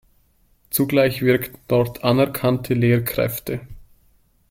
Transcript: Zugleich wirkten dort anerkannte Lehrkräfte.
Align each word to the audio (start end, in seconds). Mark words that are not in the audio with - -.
Zugleich 0.71 1.21
wirkten 1.21 1.59
dort 1.67 2.03
anerkannte 2.03 2.73
Lehrkräfte. 2.73 3.61